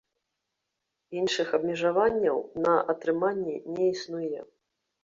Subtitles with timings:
[1.19, 3.55] Іншых абмежаванняў на на атрыманне
[3.91, 4.39] існуе.